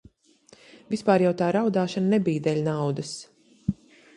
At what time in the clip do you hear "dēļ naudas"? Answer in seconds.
2.49-3.13